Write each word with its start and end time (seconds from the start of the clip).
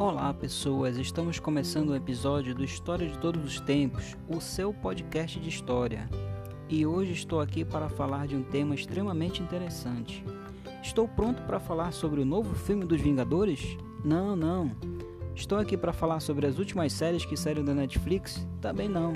Olá, 0.00 0.32
pessoas! 0.32 0.96
Estamos 0.96 1.38
começando 1.38 1.90
um 1.90 1.94
episódio 1.94 2.54
do 2.54 2.64
História 2.64 3.06
de 3.06 3.18
Todos 3.18 3.44
os 3.44 3.60
Tempos, 3.60 4.16
o 4.30 4.40
seu 4.40 4.72
podcast 4.72 5.38
de 5.38 5.50
história. 5.50 6.08
E 6.70 6.86
hoje 6.86 7.12
estou 7.12 7.38
aqui 7.38 7.66
para 7.66 7.86
falar 7.90 8.26
de 8.26 8.34
um 8.34 8.42
tema 8.42 8.74
extremamente 8.74 9.42
interessante. 9.42 10.24
Estou 10.82 11.06
pronto 11.06 11.42
para 11.42 11.60
falar 11.60 11.92
sobre 11.92 12.22
o 12.22 12.24
novo 12.24 12.54
filme 12.54 12.86
dos 12.86 12.98
Vingadores? 12.98 13.76
Não, 14.02 14.34
não. 14.34 14.74
Estou 15.34 15.58
aqui 15.58 15.76
para 15.76 15.92
falar 15.92 16.20
sobre 16.20 16.46
as 16.46 16.58
últimas 16.58 16.94
séries 16.94 17.26
que 17.26 17.36
saíram 17.36 17.62
da 17.62 17.74
Netflix? 17.74 18.48
Também 18.58 18.88
não. 18.88 19.12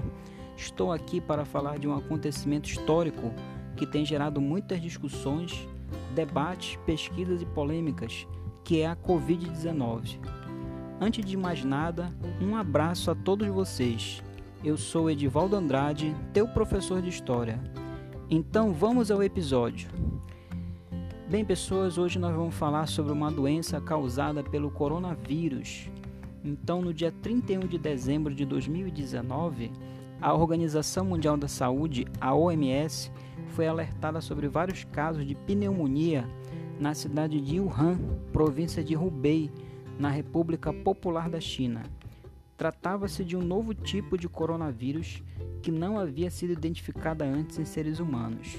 Estou 0.55 0.93
aqui 0.93 1.19
para 1.19 1.46
falar 1.46 1.79
de 1.79 1.89
um 1.89 1.96
acontecimento 1.96 2.69
histórico 2.69 3.32
que 3.75 3.87
tem 3.87 4.05
gerado 4.05 4.39
muitas 4.39 4.82
discussões, 4.82 5.66
debates, 6.14 6.77
pesquisas 6.85 7.41
e 7.41 7.46
polêmicas, 7.46 8.29
que 8.62 8.82
é 8.82 8.87
a 8.87 8.95
Covid-19. 8.95 10.44
Antes 11.01 11.25
de 11.25 11.37
mais 11.37 11.65
nada, 11.65 12.09
um 12.41 12.57
abraço 12.57 13.11
a 13.11 13.15
todos 13.15 13.48
vocês. 13.48 14.23
Eu 14.62 14.77
sou 14.77 15.11
Edivaldo 15.11 15.57
Andrade, 15.57 16.15
teu 16.33 16.47
professor 16.47 17.02
de 17.02 17.09
História. 17.09 17.61
Então 18.30 18.73
vamos 18.73 19.11
ao 19.11 19.23
episódio. 19.23 19.88
Bem, 21.29 21.45
pessoas, 21.45 21.99
hoje 21.99 22.19
nós 22.19 22.35
vamos 22.35 22.55
falar 22.55 22.87
sobre 22.87 23.12
uma 23.12 23.30
doença 23.30 23.80
causada 23.80 24.43
pelo 24.45 24.71
coronavírus. 24.71 25.91
Então, 26.45 26.80
no 26.80 26.95
dia 26.95 27.11
31 27.11 27.66
de 27.66 27.77
dezembro 27.77 28.33
de 28.33 28.45
2019, 28.45 29.73
a 30.21 30.33
Organização 30.33 31.05
Mundial 31.05 31.37
da 31.37 31.49
Saúde, 31.49 32.07
a 32.21 32.35
OMS, 32.35 33.11
foi 33.49 33.66
alertada 33.66 34.21
sobre 34.21 34.47
vários 34.47 34.85
casos 34.85 35.27
de 35.27 35.35
pneumonia 35.35 36.24
na 36.79 36.95
cidade 36.95 37.41
de 37.41 37.59
Wuhan, 37.59 37.99
província 38.33 38.83
de 38.83 38.96
Hubei, 38.96 39.51
na 39.98 40.10
República 40.10 40.73
Popular 40.73 41.28
da 41.28 41.40
China. 41.40 41.82
Tratava-se 42.56 43.24
de 43.24 43.37
um 43.37 43.42
novo 43.42 43.74
tipo 43.74 44.16
de 44.16 44.28
coronavírus 44.28 45.23
que 45.62 45.70
não 45.70 45.98
havia 45.98 46.30
sido 46.30 46.52
identificada 46.52 47.24
antes 47.24 47.59
em 47.59 47.64
seres 47.64 47.98
humanos. 47.98 48.56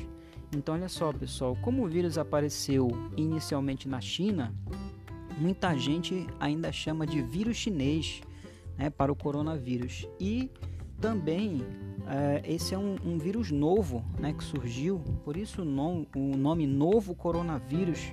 Então, 0.55 0.75
olha 0.75 0.89
só, 0.89 1.11
pessoal, 1.11 1.57
como 1.61 1.83
o 1.83 1.87
vírus 1.87 2.17
apareceu 2.17 2.89
inicialmente 3.15 3.87
na 3.87 4.01
China, 4.01 4.53
muita 5.37 5.77
gente 5.77 6.27
ainda 6.39 6.71
chama 6.71 7.05
de 7.05 7.21
vírus 7.21 7.57
chinês 7.57 8.21
né, 8.77 8.89
para 8.89 9.11
o 9.11 9.15
coronavírus. 9.15 10.07
E 10.19 10.49
também 10.99 11.61
é, 12.07 12.41
esse 12.45 12.73
é 12.73 12.77
um, 12.77 12.95
um, 13.05 13.17
vírus 13.17 13.51
novo 13.51 14.03
né, 14.19 14.33
que 14.33 14.43
surgiu, 14.43 14.99
por 15.23 15.35
isso 15.35 15.61
o 15.61 16.07
o 16.15 16.37
nome 16.37 16.67
novo 16.67 17.15
coronavírus 17.15 18.11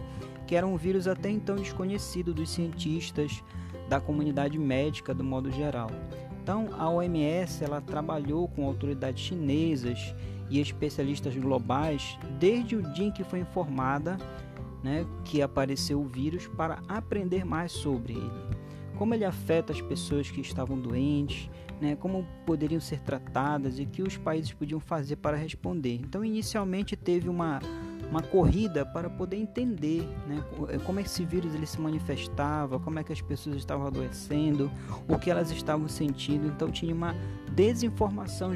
que 0.53 0.57
era 0.57 0.67
um 0.67 0.77
vírus 0.77 1.09
até 1.09 1.31
então 1.31 1.57
desconhecido 1.57 2.35
dos 2.35 2.51
cientistas, 2.51 3.43
da 3.89 3.99
comunidade 3.99 4.59
médica 4.59 5.15
do 5.15 5.25
modo 5.25 5.51
geral. 5.51 5.91
Então, 6.43 6.69
a 6.79 6.91
OMS 6.91 7.65
ela 7.65 7.81
trabalhou 7.81 8.47
com 8.49 8.67
autoridades 8.67 9.25
chinesas 9.25 10.15
e 10.51 10.61
especialistas 10.61 11.35
globais 11.35 12.19
desde 12.39 12.77
o 12.77 12.83
dia 12.83 13.07
em 13.07 13.11
que 13.11 13.25
foi 13.25 13.39
informada 13.39 14.19
né, 14.85 15.07
que 15.25 15.41
apareceu 15.41 15.99
o 15.99 16.07
vírus 16.07 16.47
para 16.49 16.83
aprender 16.87 17.47
mais 17.47 17.73
sobre 17.73 18.13
ele. 18.13 18.57
Como 18.99 19.15
ele 19.15 19.25
afeta 19.25 19.73
as 19.73 19.81
pessoas 19.81 20.31
que 20.31 20.43
estavam 20.43 20.79
doentes, 20.79 21.49
né, 21.81 21.97
como 21.97 22.27
poderiam 22.45 22.79
ser 22.79 23.01
tratadas 23.01 23.79
e 23.79 23.87
que 23.87 24.03
os 24.03 24.19
países 24.19 24.53
podiam 24.53 24.81
fazer 24.81 25.17
para 25.17 25.35
responder. 25.35 25.95
Então, 25.95 26.23
inicialmente 26.23 26.95
teve 26.95 27.27
uma 27.27 27.59
uma 28.13 28.21
corrida 28.23 28.85
para 28.85 29.09
poder 29.09 29.39
entender 29.39 30.07
né, 30.27 30.45
eh, 30.69 30.79
como 30.85 31.01
esse 31.01 31.25
vírus 31.25 31.55
ele 31.55 31.65
se 31.65 31.81
manifestava, 31.81 32.79
como 32.79 32.99
é 32.99 33.03
que 33.03 33.11
as 33.11 33.23
pessoas 33.23 33.57
estavam 33.57 33.87
adoecendo, 33.87 34.71
o 35.09 35.19
que 35.19 35.31
elas 35.31 35.51
estavam 35.51 35.89
sentindo. 35.89 36.47
Então 36.47 36.71
tinha 36.71 36.95
uma 36.95 37.17
desinformação 37.53 38.53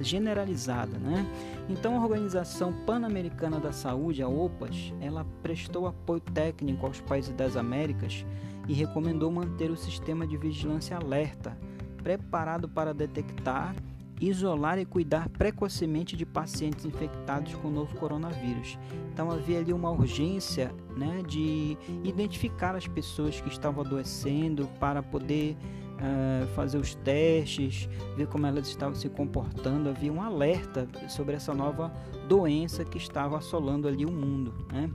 generalizada. 0.00 0.96
Né? 0.98 1.26
Então 1.68 1.96
a 1.96 2.00
Organização 2.00 2.72
Pan-Americana 2.86 3.58
da 3.58 3.72
Saúde, 3.72 4.22
a 4.22 4.28
OPAS, 4.28 4.94
ela 5.00 5.26
prestou 5.42 5.88
apoio 5.88 6.20
técnico 6.20 6.86
aos 6.86 7.00
países 7.00 7.34
das 7.34 7.56
Américas 7.56 8.24
e 8.68 8.72
recomendou 8.72 9.32
manter 9.32 9.68
o 9.68 9.76
sistema 9.76 10.24
de 10.24 10.36
vigilância 10.36 10.96
alerta, 10.96 11.58
preparado 12.04 12.68
para 12.68 12.94
detectar 12.94 13.74
isolar 14.22 14.78
e 14.78 14.84
cuidar 14.84 15.28
precocemente 15.28 16.16
de 16.16 16.24
pacientes 16.24 16.84
infectados 16.84 17.54
com 17.56 17.68
o 17.68 17.70
novo 17.70 17.96
coronavírus. 17.96 18.78
Então 19.12 19.30
havia 19.30 19.58
ali 19.58 19.72
uma 19.72 19.90
urgência 19.90 20.72
né, 20.96 21.22
de 21.26 21.76
identificar 22.04 22.76
as 22.76 22.86
pessoas 22.86 23.40
que 23.40 23.48
estavam 23.48 23.84
adoecendo 23.84 24.68
para 24.78 25.02
poder 25.02 25.56
uh, 26.02 26.46
fazer 26.48 26.78
os 26.78 26.94
testes, 26.96 27.88
ver 28.16 28.26
como 28.26 28.46
elas 28.46 28.66
estavam 28.68 28.94
se 28.94 29.08
comportando. 29.08 29.88
Havia 29.88 30.12
um 30.12 30.20
alerta 30.20 30.88
sobre 31.08 31.36
essa 31.36 31.54
nova 31.54 31.92
doença 32.28 32.84
que 32.84 32.98
estava 32.98 33.38
assolando 33.38 33.86
ali 33.86 34.04
o 34.04 34.10
mundo. 34.10 34.52
Né? 34.72 34.90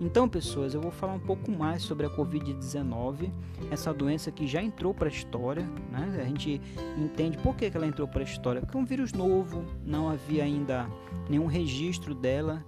Então, 0.00 0.28
pessoas, 0.28 0.74
eu 0.74 0.80
vou 0.80 0.90
falar 0.90 1.14
um 1.14 1.20
pouco 1.20 1.50
mais 1.50 1.82
sobre 1.82 2.06
a 2.06 2.10
Covid-19, 2.10 3.30
essa 3.70 3.92
doença 3.92 4.30
que 4.30 4.46
já 4.46 4.62
entrou 4.62 4.92
para 4.92 5.08
a 5.08 5.10
história. 5.10 5.62
Né? 5.90 6.20
A 6.20 6.24
gente 6.24 6.60
entende 6.96 7.38
por 7.38 7.56
que 7.56 7.70
ela 7.72 7.86
entrou 7.86 8.06
para 8.06 8.20
a 8.20 8.24
história, 8.24 8.60
porque 8.60 8.76
é 8.76 8.80
um 8.80 8.84
vírus 8.84 9.12
novo, 9.12 9.64
não 9.84 10.08
havia 10.08 10.44
ainda 10.44 10.86
nenhum 11.28 11.46
registro 11.46 12.14
dela 12.14 12.64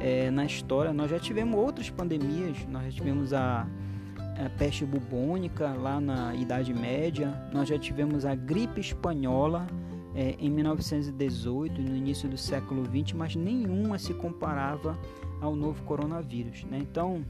é, 0.00 0.30
na 0.30 0.44
história. 0.44 0.92
Nós 0.92 1.10
já 1.10 1.18
tivemos 1.18 1.58
outras 1.58 1.90
pandemias, 1.90 2.64
nós 2.66 2.84
já 2.84 2.90
tivemos 2.90 3.32
a, 3.32 3.66
a 4.36 4.50
peste 4.50 4.84
bubônica 4.84 5.72
lá 5.74 6.00
na 6.00 6.34
Idade 6.34 6.72
Média, 6.74 7.32
nós 7.52 7.68
já 7.68 7.78
tivemos 7.78 8.24
a 8.24 8.34
gripe 8.34 8.80
espanhola 8.80 9.66
é, 10.14 10.36
em 10.38 10.50
1918, 10.50 11.80
no 11.80 11.96
início 11.96 12.28
do 12.28 12.38
século 12.38 12.84
XX, 12.84 13.12
mas 13.16 13.36
nenhuma 13.36 13.98
se 13.98 14.14
comparava 14.14 14.98
ao 15.40 15.54
novo 15.54 15.82
coronavírus. 15.84 16.64
Né? 16.64 16.78
Então, 16.80 17.24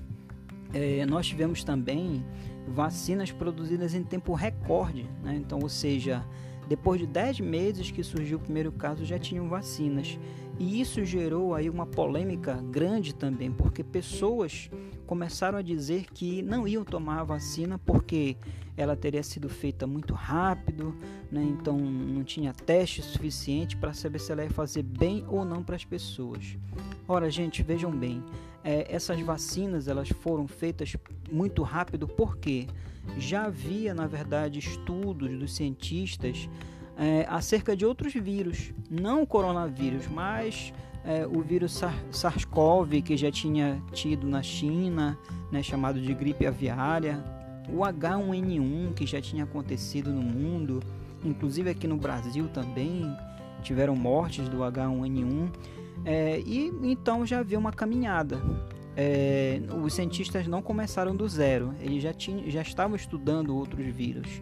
é, 0.72 1.04
nós 1.06 1.26
tivemos 1.26 1.64
também 1.64 2.24
vacinas 2.68 3.30
produzidas 3.30 3.94
em 3.94 4.02
tempo 4.02 4.32
recorde, 4.34 5.06
né? 5.22 5.36
então, 5.36 5.58
ou 5.62 5.68
seja, 5.68 6.24
depois 6.68 7.00
de 7.00 7.06
10 7.06 7.40
meses 7.40 7.90
que 7.90 8.02
surgiu 8.02 8.38
o 8.38 8.40
primeiro 8.40 8.72
caso, 8.72 9.04
já 9.04 9.18
tinham 9.18 9.48
vacinas. 9.48 10.18
E 10.58 10.80
isso 10.80 11.04
gerou 11.04 11.54
aí 11.54 11.68
uma 11.68 11.84
polêmica 11.84 12.54
grande 12.70 13.14
também, 13.14 13.50
porque 13.50 13.82
pessoas 13.82 14.70
começaram 15.06 15.58
a 15.58 15.62
dizer 15.62 16.06
que 16.12 16.42
não 16.42 16.66
iam 16.66 16.84
tomar 16.84 17.20
a 17.20 17.24
vacina 17.24 17.78
porque 17.78 18.36
ela 18.76 18.96
teria 18.96 19.22
sido 19.22 19.48
feita 19.48 19.86
muito 19.86 20.14
rápido, 20.14 20.94
né? 21.30 21.42
então 21.42 21.76
não 21.76 22.24
tinha 22.24 22.52
teste 22.52 23.02
suficiente 23.02 23.76
para 23.76 23.92
saber 23.92 24.18
se 24.18 24.32
ela 24.32 24.44
ia 24.44 24.50
fazer 24.50 24.82
bem 24.82 25.24
ou 25.28 25.44
não 25.44 25.62
para 25.62 25.76
as 25.76 25.84
pessoas. 25.84 26.56
Ora, 27.06 27.30
gente, 27.30 27.62
vejam 27.62 27.90
bem, 27.90 28.22
é, 28.64 28.86
essas 28.88 29.20
vacinas 29.20 29.86
elas 29.86 30.08
foram 30.08 30.48
feitas 30.48 30.96
muito 31.30 31.62
rápido 31.62 32.08
porque 32.08 32.66
já 33.18 33.44
havia, 33.44 33.92
na 33.94 34.06
verdade, 34.06 34.58
estudos 34.58 35.38
dos 35.38 35.54
cientistas 35.54 36.48
é, 36.96 37.26
acerca 37.28 37.76
de 37.76 37.84
outros 37.84 38.14
vírus, 38.14 38.72
não 38.90 39.22
o 39.22 39.26
coronavírus, 39.26 40.06
mas 40.08 40.72
é, 41.04 41.26
o 41.26 41.42
vírus 41.42 41.82
SARS-CoV 42.10 43.02
que 43.02 43.16
já 43.16 43.30
tinha 43.30 43.82
tido 43.92 44.26
na 44.26 44.42
China, 44.42 45.18
né, 45.52 45.62
chamado 45.62 46.00
de 46.00 46.14
gripe 46.14 46.46
aviária, 46.46 47.22
o 47.68 47.80
H1N1 47.80 48.94
que 48.94 49.06
já 49.06 49.20
tinha 49.20 49.44
acontecido 49.44 50.10
no 50.10 50.22
mundo, 50.22 50.80
inclusive 51.22 51.68
aqui 51.68 51.86
no 51.86 51.96
Brasil 51.96 52.48
também 52.48 53.04
tiveram 53.62 53.96
mortes 53.96 54.48
do 54.48 54.58
H1N1, 54.58 55.50
é, 56.04 56.40
e 56.40 56.72
então 56.82 57.26
já 57.26 57.40
havia 57.40 57.58
uma 57.58 57.72
caminhada. 57.72 58.40
É, 58.96 59.60
os 59.82 59.92
cientistas 59.94 60.46
não 60.46 60.62
começaram 60.62 61.16
do 61.16 61.28
zero, 61.28 61.74
eles 61.80 62.02
já, 62.02 62.12
tinham, 62.12 62.48
já 62.48 62.62
estavam 62.62 62.94
estudando 62.94 63.56
outros 63.56 63.84
vírus 63.86 64.40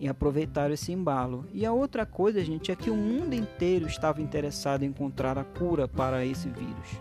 e 0.00 0.08
aproveitaram 0.08 0.74
esse 0.74 0.92
embalo. 0.92 1.46
E 1.52 1.64
a 1.64 1.72
outra 1.72 2.04
coisa, 2.04 2.44
gente, 2.44 2.72
é 2.72 2.76
que 2.76 2.90
o 2.90 2.96
mundo 2.96 3.34
inteiro 3.34 3.86
estava 3.86 4.20
interessado 4.20 4.82
em 4.82 4.88
encontrar 4.88 5.38
a 5.38 5.44
cura 5.44 5.86
para 5.86 6.24
esse 6.24 6.48
vírus. 6.48 7.00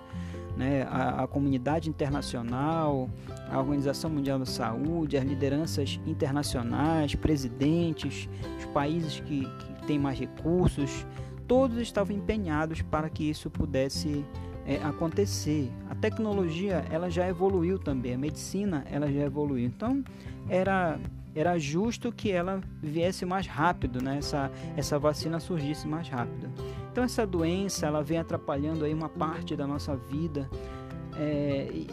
Né? 0.55 0.83
A, 0.83 1.23
a 1.23 1.27
comunidade 1.27 1.89
internacional, 1.89 3.09
a 3.49 3.59
Organização 3.59 4.09
Mundial 4.09 4.37
da 4.37 4.45
Saúde, 4.45 5.17
as 5.17 5.25
lideranças 5.25 5.99
internacionais, 6.05 7.15
presidentes, 7.15 8.29
os 8.59 8.65
países 8.67 9.19
que, 9.19 9.41
que 9.41 9.87
têm 9.87 9.97
mais 9.97 10.19
recursos, 10.19 11.07
todos 11.47 11.77
estavam 11.77 12.15
empenhados 12.15 12.81
para 12.81 13.09
que 13.09 13.29
isso 13.29 13.49
pudesse 13.49 14.25
é, 14.65 14.77
acontecer. 14.83 15.71
A 15.89 15.95
tecnologia 15.95 16.85
ela 16.89 17.09
já 17.09 17.27
evoluiu 17.27 17.77
também, 17.77 18.13
a 18.13 18.17
medicina 18.17 18.85
ela 18.89 19.11
já 19.11 19.21
evoluiu. 19.21 19.65
Então 19.65 20.03
era 20.49 20.99
era 21.35 21.57
justo 21.57 22.11
que 22.11 22.31
ela 22.31 22.61
viesse 22.79 23.25
mais 23.25 23.47
rápido, 23.47 24.01
né? 24.03 24.17
essa, 24.19 24.51
essa 24.77 24.99
vacina 24.99 25.39
surgisse 25.39 25.87
mais 25.87 26.07
rápido. 26.07 26.47
Então 26.91 27.03
essa 27.03 27.25
doença 27.25 27.87
ela 27.87 28.03
vem 28.03 28.19
atrapalhando 28.19 28.85
aí 28.85 28.93
uma 28.93 29.09
parte 29.09 29.55
da 29.55 29.65
nossa 29.65 29.95
vida. 29.95 30.47
É, 31.15 31.87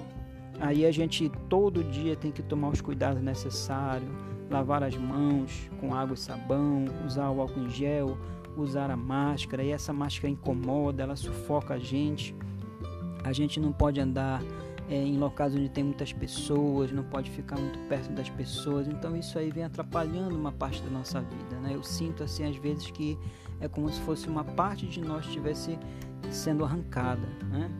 aí 0.60 0.84
a 0.84 0.92
gente 0.92 1.30
todo 1.48 1.82
dia 1.82 2.14
tem 2.16 2.30
que 2.30 2.42
tomar 2.42 2.68
os 2.68 2.82
cuidados 2.82 3.22
necessários, 3.22 4.10
lavar 4.50 4.82
as 4.82 4.94
mãos 4.94 5.70
com 5.80 5.94
água 5.94 6.14
e 6.14 6.18
sabão, 6.18 6.84
usar 7.06 7.30
o 7.30 7.40
álcool 7.40 7.60
em 7.60 7.70
gel, 7.70 8.18
usar 8.60 8.90
a 8.90 8.96
máscara. 8.96 9.62
E 9.62 9.70
essa 9.70 9.92
máscara 9.92 10.28
incomoda, 10.28 11.02
ela 11.02 11.16
sufoca 11.16 11.74
a 11.74 11.78
gente. 11.78 12.34
A 13.24 13.32
gente 13.32 13.60
não 13.60 13.72
pode 13.72 14.00
andar 14.00 14.42
é, 14.88 14.96
em 14.96 15.16
locais 15.18 15.54
onde 15.54 15.68
tem 15.68 15.84
muitas 15.84 16.12
pessoas, 16.12 16.90
não 16.90 17.04
pode 17.04 17.30
ficar 17.30 17.56
muito 17.56 17.78
perto 17.88 18.10
das 18.12 18.28
pessoas. 18.28 18.88
Então 18.88 19.16
isso 19.16 19.38
aí 19.38 19.50
vem 19.50 19.64
atrapalhando 19.64 20.36
uma 20.36 20.50
parte 20.50 20.82
da 20.82 20.90
nossa 20.90 21.20
vida. 21.20 21.56
Né? 21.62 21.74
Eu 21.74 21.82
sinto 21.82 22.24
assim 22.24 22.44
às 22.44 22.56
vezes 22.56 22.90
que 22.90 23.16
é 23.60 23.68
como 23.68 23.88
se 23.90 24.00
fosse 24.00 24.28
uma 24.28 24.42
parte 24.42 24.86
de 24.86 25.00
nós 25.00 25.24
estivesse 25.26 25.78
sendo 26.30 26.64
arrancada. 26.64 27.26
Né? 27.50 27.70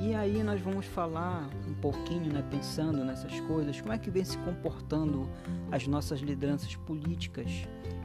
E 0.00 0.12
aí 0.14 0.42
nós 0.42 0.60
vamos 0.60 0.86
falar 0.86 1.48
um 1.68 1.74
pouquinho, 1.74 2.32
né, 2.32 2.44
pensando 2.50 3.04
nessas 3.04 3.38
coisas, 3.40 3.80
como 3.80 3.92
é 3.92 3.98
que 3.98 4.10
vem 4.10 4.24
se 4.24 4.36
comportando 4.38 5.28
as 5.70 5.86
nossas 5.86 6.20
lideranças 6.20 6.74
políticas. 6.74 7.50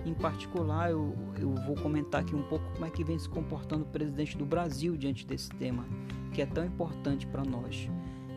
Em 0.05 0.13
particular, 0.13 0.91
eu, 0.91 1.15
eu 1.39 1.53
vou 1.65 1.75
comentar 1.75 2.21
aqui 2.21 2.35
um 2.35 2.43
pouco 2.43 2.65
como 2.73 2.85
é 2.85 2.89
que 2.89 3.03
vem 3.03 3.17
se 3.17 3.27
comportando 3.27 3.83
o 3.83 3.87
presidente 3.87 4.37
do 4.37 4.45
Brasil 4.45 4.95
diante 4.95 5.25
desse 5.25 5.49
tema, 5.49 5.85
que 6.33 6.41
é 6.41 6.45
tão 6.45 6.63
importante 6.63 7.25
para 7.27 7.43
nós. 7.43 7.89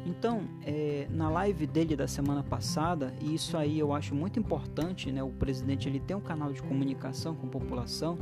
Então, 0.05 0.43
é, 0.65 1.07
na 1.11 1.31
live 1.31 1.67
dele 1.67 1.95
da 1.95 2.09
semana 2.09 2.43
passada, 2.43 3.15
e 3.21 3.35
isso 3.35 3.57
aí 3.57 3.79
eu 3.79 3.93
acho 3.93 4.15
muito 4.15 4.41
importante, 4.41 5.13
né? 5.13 5.23
O 5.23 5.31
presidente 5.31 5.89
ele 5.89 6.01
tem 6.01 6.17
um 6.17 6.21
canal 6.21 6.53
de 6.53 6.61
comunicação 6.61 7.37
com 7.37 7.47
a 7.47 7.51
população, 7.51 8.19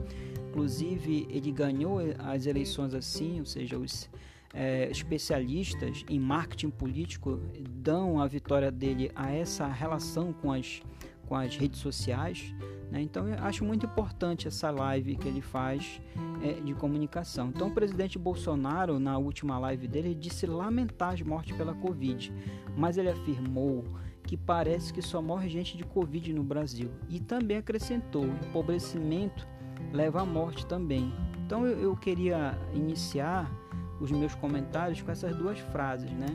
inclusive 0.50 1.26
ele 1.30 1.50
ganhou 1.50 1.98
as 2.18 2.44
eleições 2.44 2.92
assim, 2.92 3.40
ou 3.40 3.46
seja, 3.46 3.78
os 3.78 4.10
é, 4.52 4.90
especialistas 4.90 6.04
em 6.08 6.18
marketing 6.18 6.70
político 6.70 7.40
dão 7.68 8.20
a 8.20 8.26
vitória 8.26 8.70
dele 8.70 9.10
a 9.14 9.30
essa 9.30 9.66
relação 9.66 10.32
com 10.32 10.52
as, 10.52 10.82
com 11.26 11.36
as 11.36 11.56
redes 11.56 11.80
sociais. 11.80 12.54
Né? 12.90 13.00
Então 13.00 13.28
eu 13.28 13.38
acho 13.44 13.64
muito 13.64 13.86
importante 13.86 14.48
essa 14.48 14.70
live 14.70 15.16
que 15.16 15.28
ele 15.28 15.40
faz 15.40 16.00
é, 16.42 16.54
de 16.54 16.74
comunicação. 16.74 17.48
Então 17.48 17.68
o 17.68 17.72
presidente 17.72 18.18
Bolsonaro, 18.18 18.98
na 18.98 19.16
última 19.18 19.58
live 19.58 19.86
dele, 19.86 20.14
disse 20.14 20.46
lamentar 20.46 21.14
as 21.14 21.22
mortes 21.22 21.56
pela 21.56 21.74
Covid, 21.74 22.32
mas 22.76 22.98
ele 22.98 23.10
afirmou 23.10 23.84
que 24.24 24.36
parece 24.36 24.92
que 24.92 25.02
só 25.02 25.22
morre 25.22 25.48
gente 25.48 25.76
de 25.76 25.84
Covid 25.84 26.32
no 26.32 26.42
Brasil. 26.42 26.90
E 27.08 27.20
também 27.20 27.56
acrescentou: 27.56 28.24
empobrecimento 28.24 29.46
leva 29.92 30.20
à 30.20 30.24
morte 30.24 30.66
também. 30.66 31.12
Então 31.44 31.66
eu, 31.66 31.78
eu 31.78 31.96
queria 31.96 32.56
iniciar 32.72 33.50
os 34.00 34.10
meus 34.10 34.34
comentários 34.34 35.02
com 35.02 35.12
essas 35.12 35.36
duas 35.36 35.58
frases, 35.58 36.10
né? 36.10 36.26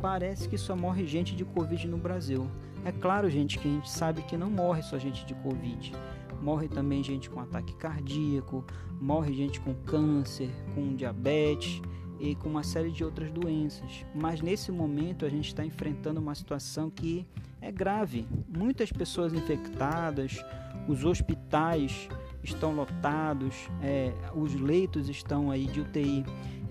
Parece 0.00 0.48
que 0.48 0.58
só 0.58 0.74
morre 0.74 1.06
gente 1.06 1.36
de 1.36 1.44
Covid 1.44 1.86
no 1.86 1.98
Brasil. 1.98 2.50
É 2.84 2.90
claro, 2.90 3.30
gente, 3.30 3.58
que 3.58 3.68
a 3.68 3.70
gente 3.70 3.90
sabe 3.90 4.22
que 4.22 4.36
não 4.36 4.50
morre 4.50 4.82
só 4.82 4.98
gente 4.98 5.24
de 5.24 5.34
Covid. 5.34 5.92
Morre 6.40 6.66
também 6.66 7.04
gente 7.04 7.30
com 7.30 7.38
ataque 7.38 7.74
cardíaco, 7.76 8.64
morre 9.00 9.32
gente 9.32 9.60
com 9.60 9.74
câncer, 9.74 10.50
com 10.74 10.96
diabetes 10.96 11.80
e 12.18 12.34
com 12.34 12.48
uma 12.48 12.64
série 12.64 12.90
de 12.90 13.04
outras 13.04 13.30
doenças. 13.30 14.04
Mas 14.12 14.40
nesse 14.40 14.72
momento 14.72 15.24
a 15.24 15.28
gente 15.28 15.46
está 15.46 15.64
enfrentando 15.64 16.20
uma 16.20 16.34
situação 16.34 16.90
que 16.90 17.24
é 17.60 17.70
grave. 17.70 18.26
Muitas 18.48 18.90
pessoas 18.90 19.32
infectadas, 19.32 20.44
os 20.88 21.04
hospitais 21.04 22.08
estão 22.42 22.74
lotados, 22.74 23.68
é, 23.82 24.12
os 24.34 24.54
leitos 24.54 25.08
estão 25.08 25.50
aí 25.50 25.66
de 25.66 25.80
UTI 25.80 26.24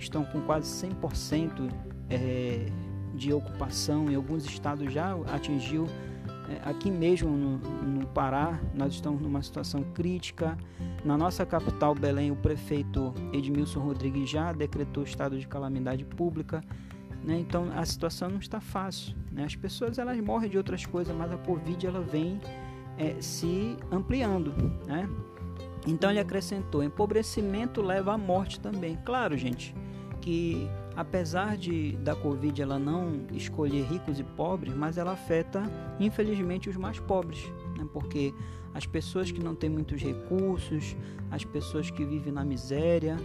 estão 0.03 0.25
com 0.25 0.41
quase 0.41 0.87
100% 0.87 1.71
é, 2.09 2.65
de 3.13 3.31
ocupação, 3.31 4.09
em 4.09 4.15
alguns 4.15 4.45
estados 4.45 4.91
já 4.91 5.15
atingiu. 5.33 5.87
É, 6.49 6.69
aqui 6.69 6.89
mesmo 6.89 7.29
no, 7.29 7.57
no, 7.57 8.07
Pará, 8.07 8.59
nós 8.73 8.93
estamos 8.93 9.21
numa 9.21 9.41
situação 9.41 9.83
crítica. 9.93 10.57
Na 11.05 11.17
nossa 11.17 11.45
capital, 11.45 11.95
Belém, 11.95 12.31
o 12.31 12.35
prefeito 12.35 13.13
Edmilson 13.31 13.79
Rodrigues 13.79 14.29
já 14.29 14.51
decretou 14.51 15.03
estado 15.03 15.39
de 15.39 15.47
calamidade 15.47 16.03
pública. 16.03 16.63
Né? 17.23 17.39
Então 17.39 17.71
a 17.75 17.85
situação 17.85 18.29
não 18.29 18.39
está 18.39 18.59
fácil. 18.59 19.15
Né? 19.31 19.43
As 19.45 19.55
pessoas 19.55 19.97
elas 19.97 20.19
morrem 20.19 20.49
de 20.49 20.57
outras 20.57 20.85
coisas, 20.85 21.15
mas 21.15 21.31
a 21.31 21.37
Covid 21.37 21.85
ela 21.85 22.01
vem 22.01 22.41
é, 22.97 23.21
se 23.21 23.77
ampliando. 23.91 24.51
Né? 24.85 25.07
Então 25.87 26.09
ele 26.09 26.19
acrescentou: 26.19 26.83
empobrecimento 26.83 27.81
leva 27.81 28.13
à 28.13 28.17
morte 28.17 28.59
também. 28.59 28.97
Claro, 29.03 29.37
gente 29.37 29.73
que 30.21 30.69
apesar 30.95 31.57
de 31.57 31.93
da 31.97 32.15
Covid 32.15 32.61
ela 32.61 32.77
não 32.77 33.25
escolher 33.33 33.83
ricos 33.83 34.19
e 34.19 34.23
pobres, 34.23 34.73
mas 34.73 34.97
ela 34.97 35.11
afeta 35.11 35.63
infelizmente 35.99 36.69
os 36.69 36.77
mais 36.77 36.99
pobres, 36.99 37.43
né? 37.77 37.85
porque 37.91 38.33
as 38.73 38.85
pessoas 38.85 39.31
que 39.31 39.43
não 39.43 39.55
têm 39.55 39.69
muitos 39.69 40.01
recursos, 40.01 40.95
as 41.29 41.43
pessoas 41.43 41.89
que 41.89 42.05
vivem 42.05 42.31
na 42.31 42.45
miséria, 42.45 43.17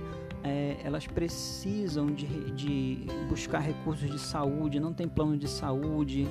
é, 0.47 0.77
elas 0.85 1.07
precisam 1.07 2.07
de, 2.07 2.27
de, 2.53 3.07
buscar 3.29 3.59
recursos 3.59 4.09
de 4.09 4.19
saúde, 4.19 4.79
não 4.79 4.93
tem 4.93 5.09
plano 5.09 5.37
de 5.37 5.49
saúde, 5.49 6.29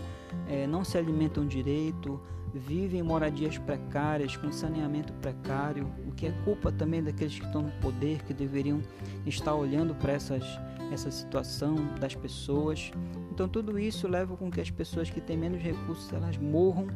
é, 0.47 0.65
não 0.65 0.85
se 0.85 0.97
alimentam 0.97 1.45
direito, 1.45 2.21
vivem 2.53 3.01
em 3.01 3.03
moradias 3.03 3.57
precárias, 3.57 4.37
com 4.37 4.49
saneamento 4.53 5.11
precário, 5.13 5.91
o 6.07 6.13
que 6.13 6.27
é 6.27 6.31
culpa 6.45 6.71
também 6.71 7.03
daqueles 7.03 7.37
que 7.37 7.45
estão 7.45 7.63
no 7.63 7.71
poder, 7.81 8.23
que 8.23 8.33
deveriam 8.33 8.81
estar 9.25 9.53
olhando 9.53 9.93
para 9.93 10.13
essas, 10.13 10.43
essa 10.93 11.11
situação 11.11 11.75
das 11.99 12.15
pessoas. 12.15 12.91
Então 13.31 13.49
tudo 13.49 13.77
isso 13.77 14.07
leva 14.07 14.37
com 14.37 14.49
que 14.49 14.61
as 14.61 14.71
pessoas 14.71 15.09
que 15.09 15.19
têm 15.19 15.35
menos 15.35 15.61
recursos 15.61 16.11
elas 16.13 16.37
morram 16.37 16.87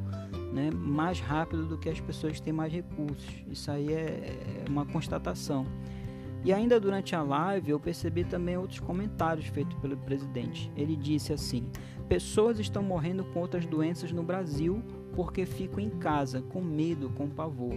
né, 0.54 0.72
mais 0.72 1.20
rápido 1.20 1.66
do 1.66 1.78
que 1.78 1.90
as 1.90 2.00
pessoas 2.00 2.34
que 2.34 2.42
têm 2.44 2.54
mais 2.54 2.72
recursos. 2.72 3.44
Isso 3.52 3.70
aí 3.70 3.92
é, 3.92 4.64
é 4.66 4.70
uma 4.70 4.86
constatação. 4.86 5.66
E 6.44 6.54
ainda 6.54 6.80
durante 6.80 7.16
a 7.16 7.22
live 7.22 7.72
eu 7.72 7.80
percebi 7.80 8.24
também 8.24 8.58
outros 8.58 8.80
comentários 8.80 9.48
feitos 9.48 9.78
pelo 9.80 9.98
presidente. 9.98 10.72
Ele 10.76 10.96
disse 10.96 11.34
assim: 11.34 11.68
pessoas 12.08 12.60
estão 12.60 12.82
morrendo 12.82 13.24
com 13.26 13.40
outras 13.40 13.66
doenças 13.66 14.12
no 14.12 14.24
Brasil 14.24 14.82
porque 15.16 15.46
ficam 15.46 15.80
em 15.80 15.90
casa, 15.90 16.42
com 16.42 16.62
medo, 16.62 17.10
com 17.10 17.30
pavor. 17.30 17.76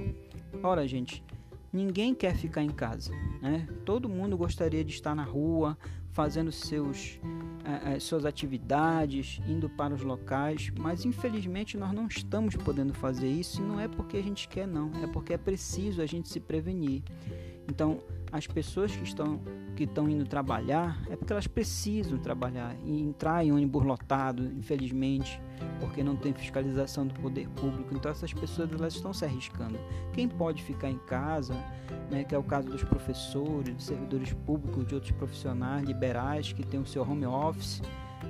Ora, 0.63 0.87
gente, 0.87 1.25
ninguém 1.73 2.15
quer 2.15 2.37
ficar 2.37 2.63
em 2.63 2.71
casa, 2.71 3.13
né? 3.41 3.67
Todo 3.85 4.09
mundo 4.09 4.37
gostaria 4.37 4.85
de 4.85 4.93
estar 4.93 5.15
na 5.15 5.25
rua, 5.25 5.77
fazendo 6.13 6.53
seus, 6.53 7.19
eh, 7.65 7.95
eh, 7.95 7.99
suas 7.99 8.25
atividades, 8.25 9.41
indo 9.49 9.69
para 9.69 9.95
os 9.95 10.03
locais, 10.03 10.71
mas 10.79 11.05
infelizmente 11.05 11.77
nós 11.77 11.93
não 11.93 12.07
estamos 12.07 12.55
podendo 12.55 12.93
fazer 12.93 13.29
isso 13.29 13.63
e 13.63 13.65
não 13.65 13.81
é 13.81 13.89
porque 13.89 14.19
a 14.19 14.23
gente 14.23 14.47
quer, 14.47 14.67
não, 14.67 14.91
é 15.03 15.07
porque 15.07 15.33
é 15.33 15.39
preciso 15.39 16.03
a 16.03 16.07
gente 16.07 16.29
se 16.29 16.39
prevenir. 16.39 17.03
Então, 17.69 18.01
as 18.33 18.47
pessoas 18.47 18.95
que 18.97 19.05
estão 19.05 19.41
que 19.75 19.85
estão 19.85 20.09
indo 20.09 20.25
trabalhar 20.27 21.03
é 21.11 21.17
porque 21.17 21.33
elas 21.33 21.47
precisam 21.47 22.19
trabalhar 22.19 22.77
e 22.85 23.01
entrar 23.01 23.45
em 23.45 23.53
ônibus 23.53 23.85
lotado, 23.85 24.45
infelizmente, 24.45 25.41
porque 25.81 26.03
não 26.03 26.15
tem 26.15 26.33
fiscalização 26.33 27.07
do 27.07 27.15
poder 27.15 27.49
público. 27.49 27.95
Então 27.95 28.11
essas 28.11 28.33
pessoas 28.33 28.71
elas 28.73 28.95
estão 28.95 29.13
se 29.13 29.25
arriscando. 29.25 29.79
Quem 30.13 30.29
pode 30.29 30.63
ficar 30.63 30.91
em 30.91 30.99
casa, 30.99 31.55
né, 32.11 32.25
que 32.25 32.35
é 32.35 32.39
o 32.39 32.43
caso 32.43 32.69
dos 32.69 32.85
professores, 32.85 33.75
dos 33.75 33.85
servidores 33.85 34.33
públicos, 34.33 34.87
de 34.87 34.95
outros 34.95 35.13
profissionais 35.13 35.85
liberais 35.85 36.53
que 36.53 36.65
têm 36.65 36.81
o 36.81 36.87
seu 36.87 37.03
home 37.03 37.27
office, 37.27 37.83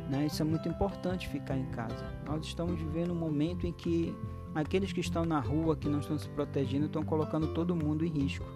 né, 0.09 0.27
isso 0.27 0.43
é 0.43 0.45
muito 0.45 0.69
importante 0.69 1.29
ficar 1.29 1.57
em 1.57 1.67
casa. 1.67 2.05
Nós 2.27 2.47
estamos 2.47 2.81
vivendo 2.81 3.13
um 3.13 3.19
momento 3.19 3.67
em 3.67 3.73
que 3.73 4.17
aqueles 4.55 4.93
que 4.93 5.01
estão 5.01 5.25
na 5.25 5.41
rua, 5.41 5.77
que 5.77 5.89
não 5.89 6.01
estão 6.01 6.17
se 6.19 6.29
protegendo, 6.29 6.87
estão 6.87 7.03
colocando 7.03 7.49
todo 7.49 7.75
mundo 7.75 8.05
em 8.05 8.09
risco. 8.09 8.47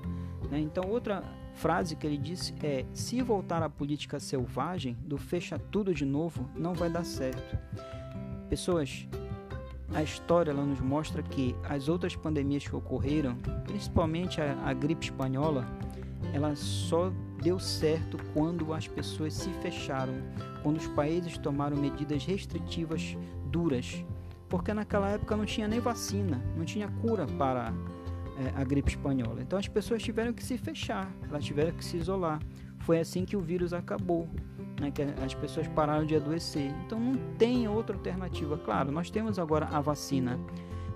Né? 0.50 0.60
Então, 0.60 0.88
outra 0.88 1.22
frase 1.54 1.96
que 1.96 2.06
ele 2.06 2.18
disse 2.18 2.54
é: 2.62 2.84
se 2.92 3.20
voltar 3.22 3.62
à 3.62 3.68
política 3.68 4.20
selvagem, 4.20 4.96
do 5.00 5.16
fecha 5.16 5.58
tudo 5.58 5.94
de 5.94 6.04
novo, 6.04 6.48
não 6.54 6.74
vai 6.74 6.90
dar 6.90 7.04
certo. 7.04 7.58
Pessoas, 8.48 9.08
a 9.94 10.02
história 10.02 10.50
ela 10.50 10.64
nos 10.64 10.80
mostra 10.80 11.22
que 11.22 11.54
as 11.68 11.88
outras 11.88 12.14
pandemias 12.14 12.66
que 12.66 12.76
ocorreram, 12.76 13.36
principalmente 13.64 14.40
a, 14.40 14.56
a 14.64 14.72
gripe 14.72 15.06
espanhola, 15.06 15.66
ela 16.32 16.54
só 16.54 17.12
deu 17.42 17.58
certo 17.58 18.18
quando 18.32 18.72
as 18.72 18.86
pessoas 18.88 19.34
se 19.34 19.50
fecharam, 19.54 20.14
quando 20.62 20.78
os 20.78 20.86
países 20.88 21.38
tomaram 21.38 21.76
medidas 21.76 22.24
restritivas 22.24 23.16
duras, 23.50 24.04
porque 24.48 24.72
naquela 24.72 25.10
época 25.10 25.36
não 25.36 25.44
tinha 25.44 25.68
nem 25.68 25.80
vacina, 25.80 26.42
não 26.56 26.64
tinha 26.64 26.88
cura 26.88 27.26
para 27.26 27.72
é, 28.38 28.60
a 28.60 28.64
gripe 28.64 28.90
espanhola. 28.90 29.40
Então 29.40 29.58
as 29.58 29.68
pessoas 29.68 30.02
tiveram 30.02 30.32
que 30.32 30.42
se 30.42 30.58
fechar, 30.58 31.10
elas 31.28 31.44
tiveram 31.44 31.72
que 31.72 31.84
se 31.84 31.96
isolar. 31.96 32.40
Foi 32.80 33.00
assim 33.00 33.24
que 33.24 33.36
o 33.36 33.40
vírus 33.40 33.72
acabou, 33.72 34.28
né, 34.80 34.90
que 34.90 35.02
as 35.02 35.34
pessoas 35.34 35.66
pararam 35.68 36.04
de 36.06 36.14
adoecer. 36.14 36.70
Então 36.84 37.00
não 37.00 37.16
tem 37.36 37.66
outra 37.66 37.96
alternativa. 37.96 38.56
Claro, 38.58 38.92
nós 38.92 39.10
temos 39.10 39.38
agora 39.38 39.66
a 39.66 39.80
vacina, 39.80 40.38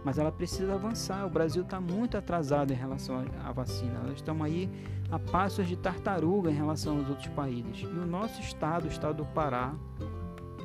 mas 0.05 0.19
ela 0.19 0.31
precisa 0.31 0.75
avançar. 0.75 1.27
O 1.27 1.31
Brasil 1.31 1.63
está 1.63 1.81
muito 1.81 2.17
atrasado 2.17 2.73
em 2.73 2.77
relação 2.77 3.25
à 3.45 3.53
vacina. 3.53 4.01
Nós 4.07 4.17
estamos 4.17 4.47
aí 4.47 4.71
a 5.11 5.19
passos 5.19 5.67
de 5.67 5.77
tartaruga 5.77 6.51
em 6.51 6.55
relação 6.55 6.99
aos 6.99 7.09
outros 7.09 7.29
países. 7.29 7.83
E 7.83 7.87
o 7.87 8.07
nosso 8.07 8.41
estado, 8.41 8.85
o 8.85 8.89
estado 8.89 9.17
do 9.17 9.25
Pará, 9.25 9.75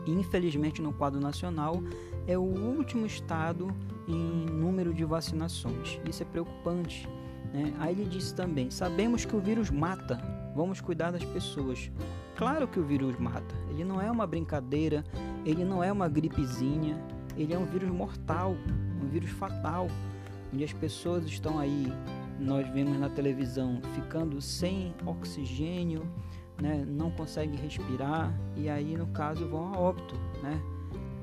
infelizmente, 0.06 0.82
no 0.82 0.94
quadro 0.94 1.20
nacional, 1.20 1.82
é 2.28 2.38
o 2.38 2.42
último 2.42 3.06
estado 3.06 3.68
em 4.08 4.46
número 4.46 4.94
de 4.94 5.04
vacinações. 5.04 6.00
Isso 6.08 6.24
é 6.24 6.26
preocupante. 6.26 7.08
Né? 7.54 7.74
Aí 7.80 7.94
ele 7.94 8.06
disse 8.06 8.34
também: 8.34 8.70
sabemos 8.70 9.26
que 9.26 9.36
o 9.36 9.40
vírus 9.40 9.70
mata, 9.70 10.20
vamos 10.56 10.82
cuidar 10.82 11.12
das 11.12 11.24
pessoas. 11.24 11.92
Claro 12.36 12.68
que 12.68 12.80
o 12.80 12.84
vírus 12.84 13.18
mata, 13.18 13.56
ele 13.70 13.84
não 13.84 14.02
é 14.02 14.12
uma 14.12 14.28
brincadeira, 14.28 15.04
ele 15.46 15.64
não 15.64 15.84
é 15.84 15.92
uma 15.92 16.10
gripezinha, 16.10 17.02
ele 17.38 17.54
é 17.54 17.58
um 17.58 17.66
vírus 17.66 17.90
mortal, 17.90 18.56
um 19.02 19.08
vírus 19.08 19.30
fatal, 19.30 19.88
onde 20.54 20.64
as 20.64 20.74
pessoas 20.74 21.26
estão 21.26 21.58
aí, 21.58 21.88
nós 22.38 22.68
vemos 22.74 23.00
na 23.00 23.10
televisão, 23.10 23.80
ficando 23.94 24.42
sem 24.42 24.94
oxigênio, 25.06 26.06
né? 26.62 26.86
não 26.86 27.10
conseguem 27.10 27.56
respirar 27.58 28.34
e 28.58 28.70
aí 28.70 28.98
no 28.98 29.08
caso 29.08 29.48
vão 29.48 29.74
a 29.74 29.80
óbito, 29.80 30.16
né? 30.44 30.62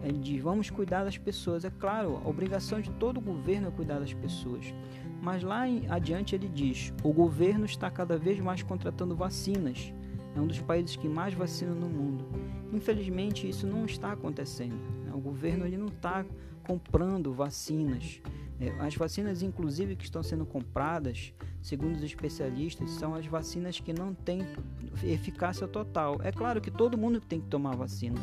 Ele 0.03 0.19
diz: 0.19 0.43
vamos 0.43 0.71
cuidar 0.71 1.05
das 1.05 1.17
pessoas. 1.17 1.65
É 1.65 1.71
claro, 1.71 2.21
a 2.25 2.29
obrigação 2.29 2.81
de 2.81 2.91
todo 2.91 3.21
governo 3.21 3.69
é 3.69 3.71
cuidar 3.71 3.99
das 3.99 4.13
pessoas. 4.13 4.73
Mas 5.21 5.43
lá 5.43 5.69
em, 5.69 5.89
adiante 5.89 6.35
ele 6.35 6.49
diz: 6.49 6.93
o 7.03 7.13
governo 7.13 7.65
está 7.65 7.91
cada 7.91 8.17
vez 8.17 8.41
mais 8.41 8.63
contratando 8.63 9.15
vacinas. 9.15 9.93
É 10.35 10.41
um 10.41 10.47
dos 10.47 10.61
países 10.61 10.97
que 10.97 11.09
mais 11.09 11.35
vacina 11.35 11.73
no 11.73 11.89
mundo. 11.89 12.27
Infelizmente, 12.73 13.49
isso 13.49 13.67
não 13.67 13.85
está 13.85 14.13
acontecendo. 14.13 14.75
Né? 15.05 15.13
O 15.15 15.21
governo 15.21 15.67
ele 15.67 15.77
não 15.77 15.89
está 15.89 16.25
comprando 16.67 17.33
vacinas. 17.33 18.21
É, 18.59 18.71
as 18.79 18.95
vacinas, 18.95 19.43
inclusive, 19.43 19.97
que 19.97 20.05
estão 20.05 20.23
sendo 20.23 20.47
compradas, 20.47 21.35
segundo 21.61 21.97
os 21.97 22.03
especialistas, 22.03 22.91
são 22.91 23.15
as 23.15 23.27
vacinas 23.27 23.79
que 23.81 23.93
não 23.93 24.15
têm 24.15 24.41
eficácia 25.03 25.67
total. 25.67 26.19
É 26.23 26.33
claro 26.33 26.61
que 26.61 26.71
todo 26.71 26.97
mundo 26.97 27.21
tem 27.21 27.41
que 27.41 27.49
tomar 27.49 27.77
vacina, 27.77 28.21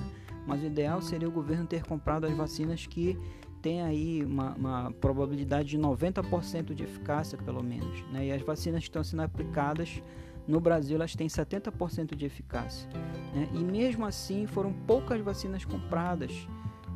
mas 0.50 0.63
o 0.63 0.65
ideal 0.65 1.00
seria 1.00 1.29
o 1.29 1.32
governo 1.32 1.68
ter 1.68 1.84
comprado 1.84 2.25
as 2.25 2.34
vacinas 2.34 2.88
que 2.88 3.15
têm 3.62 3.84
aí 3.84 4.25
uma, 4.25 4.56
uma 4.56 4.91
probabilidade 5.00 5.70
de 5.70 5.77
90% 5.77 6.74
de 6.74 6.84
eficácia, 6.84 7.38
pelo 7.38 7.63
menos. 7.63 8.01
Né? 8.12 8.27
E 8.27 8.32
as 8.32 8.41
vacinas 8.41 8.79
que 8.79 8.89
estão 8.89 9.03
sendo 9.03 9.22
aplicadas 9.22 10.01
no 10.48 10.60
Brasil, 10.60 10.96
elas 10.96 11.15
têm 11.15 11.27
70% 11.27 12.15
de 12.15 12.25
eficácia. 12.25 12.89
Né? 13.36 13.48
E 13.53 13.60
mesmo 13.60 14.08
assim, 14.08 14.48
foram 14.48 14.74
poucas 14.74 15.22
vacinas 15.22 15.63
compradas. 15.63 16.48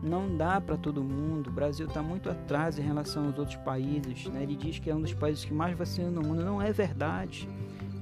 Não 0.02 0.36
dá 0.36 0.60
para 0.60 0.76
todo 0.76 1.04
mundo. 1.04 1.52
O 1.52 1.54
Brasil 1.54 1.86
está 1.86 2.02
muito 2.02 2.32
atrás 2.32 2.80
em 2.80 2.82
relação 2.82 3.28
aos 3.28 3.38
outros 3.38 3.58
países. 3.58 4.26
Né? 4.26 4.42
Ele 4.42 4.56
diz 4.56 4.80
que 4.80 4.90
é 4.90 4.96
um 4.96 5.02
dos 5.02 5.14
países 5.14 5.46
que 5.46 5.54
mais 5.54 5.78
vacina 5.78 6.10
no 6.10 6.24
mundo. 6.24 6.44
Não 6.44 6.60
é 6.60 6.74
verdade. 6.74 7.48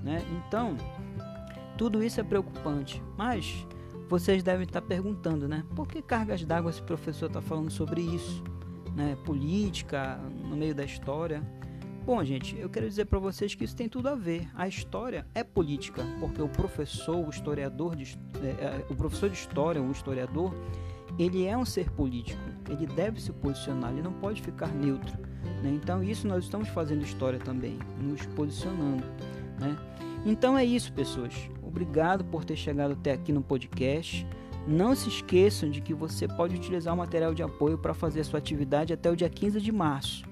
Né? 0.01 0.23
Então, 0.47 0.77
tudo 1.77 2.01
isso 2.01 2.21
é 2.21 2.23
preocupante. 2.23 3.03
Mas 3.17 3.67
vocês 4.11 4.43
devem 4.43 4.65
estar 4.65 4.81
perguntando, 4.81 5.47
né? 5.47 5.63
Por 5.73 5.87
que 5.87 6.01
cargas 6.01 6.43
d'água 6.43 6.69
esse 6.69 6.81
professor 6.81 7.27
está 7.27 7.41
falando 7.41 7.71
sobre 7.71 8.01
isso? 8.01 8.43
Né? 8.93 9.17
Política, 9.23 10.19
no 10.49 10.53
meio 10.57 10.75
da 10.75 10.83
história. 10.83 11.41
Bom, 12.05 12.21
gente, 12.21 12.57
eu 12.57 12.69
quero 12.69 12.89
dizer 12.89 13.05
para 13.05 13.19
vocês 13.19 13.55
que 13.55 13.63
isso 13.63 13.73
tem 13.73 13.87
tudo 13.87 14.09
a 14.09 14.15
ver. 14.15 14.49
A 14.53 14.67
história 14.67 15.25
é 15.33 15.45
política, 15.45 16.03
porque 16.19 16.41
o 16.41 16.49
professor, 16.49 17.25
o 17.25 17.29
historiador, 17.29 17.95
de, 17.95 18.19
é, 18.43 18.47
é, 18.49 18.85
o 18.89 18.95
professor 18.95 19.29
de 19.29 19.37
história, 19.37 19.81
o 19.81 19.89
historiador, 19.89 20.53
ele 21.17 21.45
é 21.45 21.57
um 21.57 21.63
ser 21.63 21.89
político. 21.91 22.41
Ele 22.69 22.87
deve 22.87 23.21
se 23.21 23.31
posicionar, 23.31 23.93
ele 23.93 24.01
não 24.01 24.13
pode 24.13 24.41
ficar 24.41 24.67
neutro. 24.67 25.17
Né? 25.63 25.71
Então, 25.81 26.03
isso 26.03 26.27
nós 26.27 26.43
estamos 26.43 26.67
fazendo 26.67 27.01
história 27.01 27.39
também, 27.39 27.79
nos 27.97 28.25
posicionando. 28.25 29.05
Né? 29.57 29.77
Então 30.25 30.57
é 30.57 30.65
isso, 30.65 30.91
pessoas. 30.91 31.33
Obrigado 31.71 32.25
por 32.25 32.43
ter 32.43 32.57
chegado 32.57 32.91
até 32.91 33.13
aqui 33.13 33.31
no 33.31 33.41
podcast. 33.41 34.27
Não 34.67 34.93
se 34.93 35.07
esqueçam 35.07 35.71
de 35.71 35.79
que 35.79 35.93
você 35.93 36.27
pode 36.27 36.53
utilizar 36.53 36.93
o 36.93 36.97
material 36.97 37.33
de 37.33 37.41
apoio 37.41 37.77
para 37.77 37.93
fazer 37.93 38.25
sua 38.25 38.39
atividade 38.39 38.91
até 38.91 39.09
o 39.09 39.15
dia 39.15 39.29
15 39.29 39.61
de 39.61 39.71
março. 39.71 40.29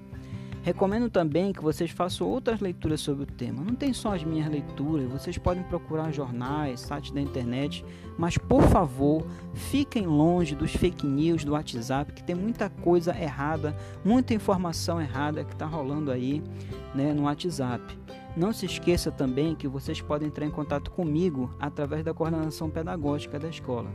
Recomendo 0.62 1.08
também 1.08 1.54
que 1.54 1.62
vocês 1.62 1.90
façam 1.90 2.28
outras 2.28 2.60
leituras 2.60 3.00
sobre 3.00 3.22
o 3.22 3.26
tema. 3.26 3.64
Não 3.64 3.74
tem 3.74 3.94
só 3.94 4.14
as 4.14 4.22
minhas 4.22 4.50
leituras, 4.50 5.10
vocês 5.10 5.38
podem 5.38 5.62
procurar 5.62 6.12
jornais, 6.12 6.80
sites 6.80 7.10
da 7.10 7.20
internet, 7.22 7.82
mas 8.18 8.36
por 8.36 8.62
favor, 8.64 9.26
fiquem 9.54 10.06
longe 10.06 10.54
dos 10.54 10.72
fake 10.72 11.06
news 11.06 11.42
do 11.42 11.52
WhatsApp, 11.52 12.12
que 12.12 12.22
tem 12.22 12.36
muita 12.36 12.68
coisa 12.68 13.18
errada, 13.18 13.74
muita 14.04 14.34
informação 14.34 15.00
errada 15.00 15.42
que 15.42 15.54
está 15.54 15.64
rolando 15.64 16.10
aí 16.10 16.42
né, 16.94 17.14
no 17.14 17.22
WhatsApp. 17.22 17.82
Não 18.36 18.52
se 18.52 18.64
esqueça 18.64 19.10
também 19.10 19.54
que 19.56 19.66
vocês 19.66 20.00
podem 20.00 20.28
entrar 20.28 20.46
em 20.46 20.50
contato 20.50 20.90
comigo 20.90 21.52
através 21.58 22.04
da 22.04 22.14
coordenação 22.14 22.70
pedagógica 22.70 23.38
da 23.38 23.48
escola. 23.48 23.90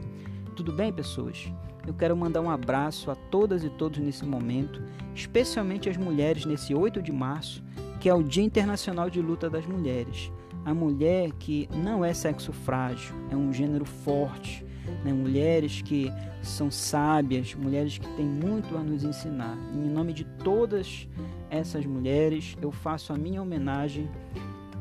Tudo 0.56 0.74
bem, 0.74 0.92
pessoas? 0.92 1.52
Eu 1.88 1.94
quero 1.94 2.18
mandar 2.18 2.42
um 2.42 2.50
abraço 2.50 3.12
a 3.12 3.16
todas 3.16 3.64
e 3.64 3.70
todos 3.70 4.00
nesse 4.00 4.26
momento, 4.26 4.82
especialmente 5.14 5.90
as 5.90 5.98
mulheres 5.98 6.46
nesse 6.46 6.74
8 6.74 7.02
de 7.02 7.12
março, 7.12 7.64
que 8.00 8.10
é 8.10 8.14
o 8.14 8.24
Dia 8.24 8.44
Internacional 8.44 9.10
de 9.10 9.22
Luta 9.22 9.50
das 9.50 9.66
Mulheres. 9.66 10.32
A 10.66 10.74
mulher 10.74 11.32
que 11.34 11.70
não 11.76 12.04
é 12.04 12.14
sexo 12.14 12.52
frágil, 12.52 13.16
é 13.30 13.36
um 13.36 13.54
gênero 13.54 13.86
forte, 13.86 14.65
né? 15.04 15.14
mulheres 15.14 15.82
que 15.82 16.12
são 16.42 16.70
sábias, 16.70 17.56
mulheres 17.56 17.98
que 17.98 18.08
têm 18.16 18.26
muito 18.26 18.78
a 18.78 18.82
nos 18.82 19.04
ensinar. 19.04 19.58
E 19.74 19.78
em 19.78 19.90
nome 19.90 20.14
de 20.14 20.24
todas 20.24 21.08
essas 21.50 21.86
mulheres, 21.86 22.56
eu 22.62 22.72
faço 22.72 23.14
a 23.14 23.18
minha 23.18 23.42
homenagem 23.42 24.10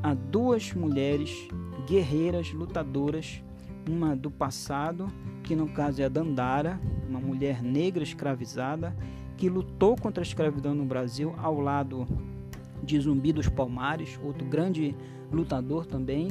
a 0.03 0.15
duas 0.15 0.73
mulheres 0.75 1.49
guerreiras, 1.87 2.53
lutadoras, 2.53 3.43
uma 3.89 4.15
do 4.15 4.31
passado, 4.31 5.09
que 5.43 5.55
no 5.55 5.69
caso 5.69 6.03
é 6.03 6.05
a 6.05 6.09
Dandara, 6.09 6.81
uma 7.09 7.21
mulher 7.21 7.63
negra 7.63 8.03
escravizada, 8.03 8.97
que 9.37 9.49
lutou 9.49 9.97
contra 9.97 10.23
a 10.23 10.27
escravidão 10.27 10.75
no 10.75 10.85
Brasil 10.85 11.35
ao 11.39 11.61
lado 11.61 12.07
de 12.83 12.99
Zumbi 13.01 13.33
dos 13.33 13.49
Palmares, 13.49 14.19
outro 14.23 14.47
grande 14.47 14.95
lutador 15.33 15.87
também, 15.87 16.29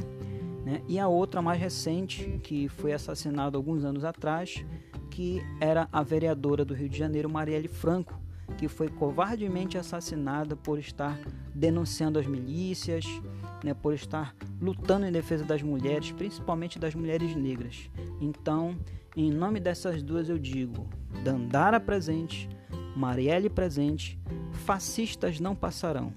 né? 0.64 0.82
e 0.88 0.98
a 0.98 1.06
outra 1.06 1.42
mais 1.42 1.60
recente, 1.60 2.40
que 2.42 2.68
foi 2.68 2.92
assassinada 2.92 3.56
alguns 3.56 3.84
anos 3.84 4.04
atrás, 4.04 4.64
que 5.10 5.42
era 5.60 5.88
a 5.92 6.02
vereadora 6.02 6.64
do 6.64 6.74
Rio 6.74 6.88
de 6.88 6.98
Janeiro, 6.98 7.28
Marielle 7.28 7.68
Franco, 7.68 8.18
que 8.58 8.68
foi 8.68 8.88
covardemente 8.88 9.78
assassinada 9.78 10.56
por 10.56 10.78
estar 10.78 11.18
denunciando 11.54 12.18
as 12.18 12.26
milícias, 12.26 13.04
né, 13.62 13.74
por 13.74 13.94
estar 13.94 14.34
lutando 14.60 15.06
em 15.06 15.12
defesa 15.12 15.44
das 15.44 15.62
mulheres, 15.62 16.12
principalmente 16.12 16.78
das 16.78 16.94
mulheres 16.94 17.34
negras. 17.34 17.90
Então, 18.20 18.76
em 19.16 19.30
nome 19.30 19.60
dessas 19.60 20.02
duas 20.02 20.28
eu 20.28 20.38
digo: 20.38 20.86
Dandara 21.22 21.80
presente, 21.80 22.48
Marielle 22.96 23.48
presente, 23.48 24.18
fascistas 24.52 25.40
não 25.40 25.54
passarão. 25.54 26.12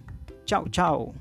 Tchau, 0.46 0.68
tchau. 0.70 1.16